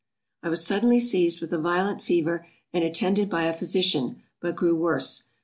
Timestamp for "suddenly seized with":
0.65-1.53